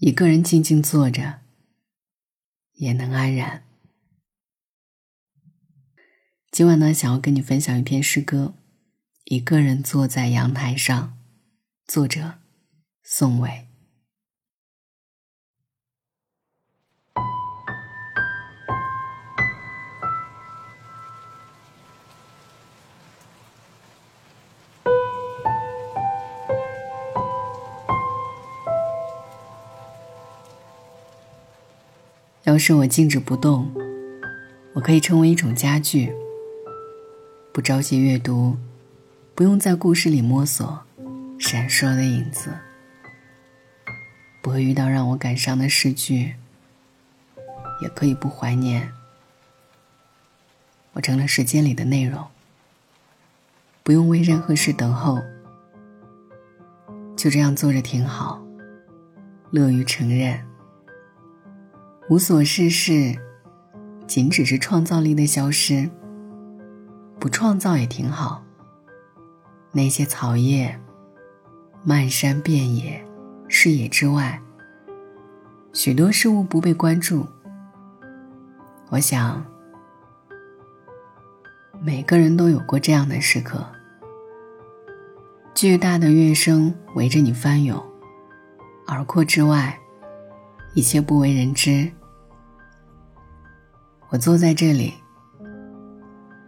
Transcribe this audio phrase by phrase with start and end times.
[0.00, 1.40] 一个人静静坐着，
[2.72, 3.62] 也能安然。
[6.50, 8.54] 今晚呢，想要跟你分享一篇诗歌，
[9.24, 11.18] 《一个人坐在阳台上》，
[11.92, 12.38] 作者
[13.02, 13.69] 宋伟。
[32.44, 33.70] 要是我静止不动，
[34.72, 36.10] 我可以成为一种家具，
[37.52, 38.56] 不着急阅读，
[39.34, 40.80] 不用在故事里摸索
[41.38, 42.50] 闪烁的影子，
[44.42, 46.34] 不会遇到让我感伤的诗句，
[47.82, 48.90] 也可以不怀念。
[50.94, 52.26] 我成了时间里的内容，
[53.82, 55.18] 不用为任何事等候，
[57.14, 58.42] 就这样坐着挺好，
[59.50, 60.49] 乐于承认。
[62.10, 63.16] 无所事事，
[64.04, 65.88] 仅只是创造力的消失。
[67.20, 68.42] 不创造也挺好。
[69.70, 70.76] 那些草叶，
[71.84, 73.00] 漫山遍野，
[73.46, 74.42] 视野之外，
[75.72, 77.24] 许多事物不被关注。
[78.88, 79.46] 我想，
[81.80, 83.64] 每个人都有过这样的时刻：
[85.54, 87.80] 巨大的乐声围着你翻涌，
[88.88, 89.78] 耳廓之外，
[90.74, 91.88] 一切不为人知。
[94.12, 94.92] 我坐在这里，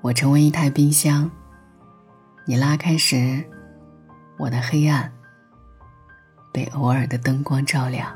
[0.00, 1.30] 我成为一台冰箱。
[2.46, 3.44] 你拉开时，
[4.38, 5.12] 我的黑暗
[6.50, 8.10] 被偶尔的灯光照亮。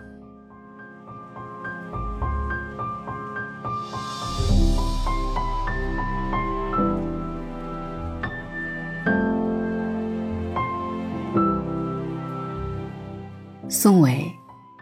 [13.69, 14.25] 宋伟，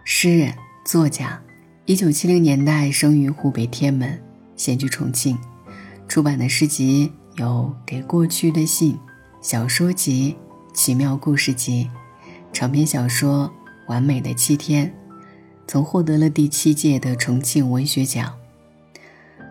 [0.05, 1.43] 诗人、作家，
[1.85, 4.23] 一九七零年代生于湖北天门。
[4.57, 5.39] 现居重庆，
[6.09, 7.47] 出版的诗集有
[7.87, 8.95] 《给过去的信》、
[9.41, 10.37] 小说集
[10.75, 11.91] 《奇妙故事集》、
[12.53, 13.51] 长篇小说
[13.91, 14.87] 《完美的七天》，
[15.67, 18.33] 曾获得了第七届的重庆文学奖。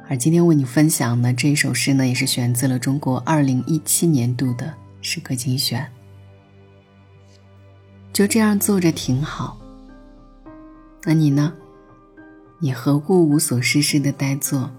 [0.07, 5.89] 而今天为你分享的这首诗呢，也是选自了中国二零一七年度的诗歌精选。
[8.13, 9.57] 就这样坐着挺好。
[11.03, 11.53] 那你呢？
[12.59, 14.69] 你何故无所事事的呆坐？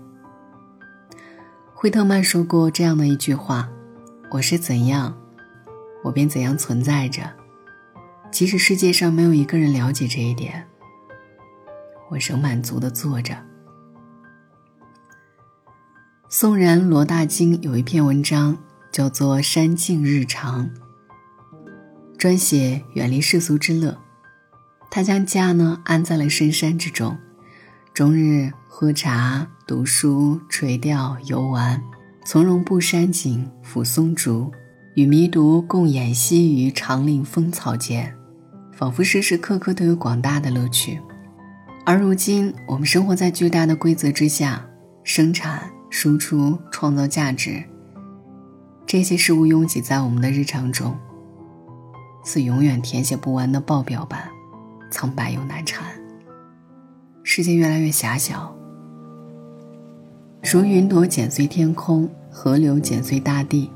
[1.83, 3.69] 惠特曼说过这样的一句话
[4.31, 5.19] ：“我是怎样，
[6.05, 7.29] 我便怎样存在着。
[8.31, 10.65] 即使世界上没有一个人了解这一点，
[12.09, 13.37] 我仍满足的坐着。”
[16.31, 18.57] 宋人罗大经有一篇文章
[18.93, 20.65] 叫做《山静日常》，
[22.17, 23.99] 专写远离世俗之乐。
[24.89, 27.19] 他将家呢安在了深山之中，
[27.95, 29.47] 终日喝茶。
[29.67, 31.81] 读书、垂钓、游玩，
[32.25, 34.51] 从容步山景，抚松竹，
[34.95, 38.15] 与迷读共演戏于长岭风草间，
[38.73, 40.99] 仿佛时时刻刻都有广大的乐趣。
[41.87, 44.67] 而如今，我们生活在巨大的规则之下，
[45.05, 47.63] 生产、输出、创造价值，
[48.87, 50.99] 这些事物拥挤在我们的日常中，
[52.25, 54.29] 似永远填写不完的报表般，
[54.91, 56.02] 苍白又难缠。
[57.25, 58.55] 世界越来越狭小。
[60.43, 63.71] 如云朵剪碎天空，河流剪碎大地，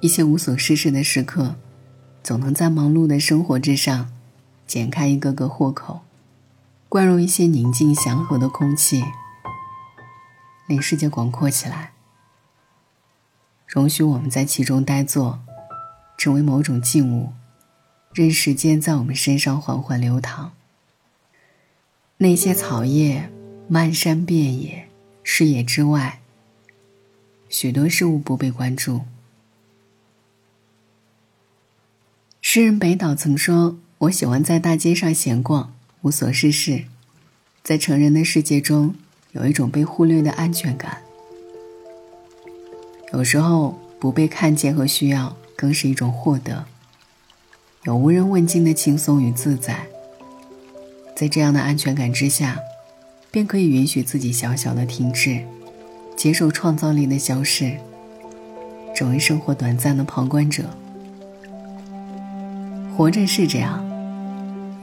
[0.00, 1.56] 一些无所事事的时刻，
[2.22, 4.08] 总能在忙碌的生活之上，
[4.66, 6.02] 剪开一个个豁口，
[6.88, 9.04] 灌入一些宁静祥和的空气，
[10.68, 11.92] 令世界广阔起来。
[13.66, 15.40] 容许我们在其中呆坐，
[16.16, 17.32] 成为某种静物，
[18.14, 20.52] 任时间在我们身上缓缓流淌。
[22.18, 23.30] 那些草叶，
[23.68, 24.88] 漫山遍野。
[25.22, 26.20] 视野之外，
[27.50, 29.02] 许多事物不被关注。
[32.40, 36.84] 诗人北岛曾说：“我喜欢在大街上闲逛，无所事事，
[37.62, 38.94] 在成人的世界中，
[39.32, 41.02] 有一种被忽略的安全感。
[43.12, 46.64] 有时候，不被看见和需要，更是一种获得。
[47.82, 49.86] 有无人问津的轻松与自在，
[51.16, 52.60] 在这样的安全感之下。”
[53.28, 55.40] 便可以允许自己小小的停滞，
[56.16, 57.72] 接受创造力的消逝，
[58.94, 60.64] 成为生活短暂的旁观者。
[62.96, 63.84] 活着是这样，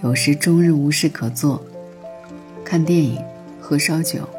[0.03, 1.63] 有时终日无事可做，
[2.63, 3.19] 看电影、
[3.59, 4.29] 喝烧酒，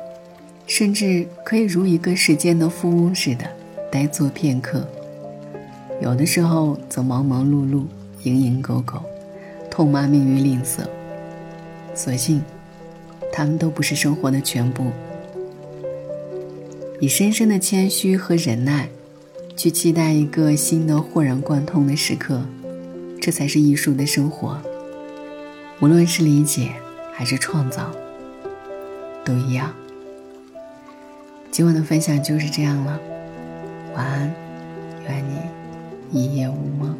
[0.65, 3.45] 甚至可以如一个世间的富翁似的
[3.91, 4.87] 呆坐片刻；
[6.01, 7.87] 有的时候则忙忙碌碌、
[8.23, 9.03] 蝇营狗苟，
[9.69, 10.87] 痛骂命运吝啬。
[11.95, 12.43] 所幸，
[13.33, 14.91] 他们都不是生活的全部。
[17.01, 18.89] 以深深的谦虚和忍耐，
[19.57, 22.43] 去期待一个新的豁然贯通的时刻，
[23.21, 24.59] 这才是艺术的生活。
[25.81, 26.71] 无论是理解
[27.13, 27.91] 还是创造，
[29.25, 29.75] 都一样。
[31.51, 32.99] 今晚的分享就是这样了，
[33.95, 34.35] 晚安，
[35.09, 35.25] 愿
[36.11, 36.97] 你一夜无梦。